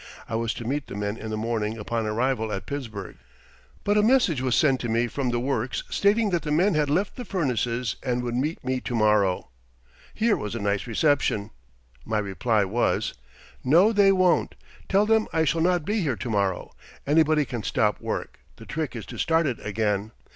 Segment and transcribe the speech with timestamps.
[0.27, 3.17] I was to meet the men in the morning upon arrival at Pittsburgh,
[3.83, 6.89] but a message was sent to me from the works stating that the men had
[6.89, 9.49] "left the furnaces and would meet me to morrow."
[10.15, 11.51] Here was a nice reception!
[12.03, 13.13] My reply was:
[13.63, 14.55] "No they won't.
[14.89, 16.71] Tell them I shall not be here to morrow.
[17.05, 20.13] Anybody can stop work; the trick is to start it again.